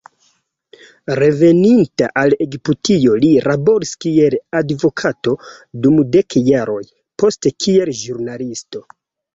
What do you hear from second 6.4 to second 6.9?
jaroj,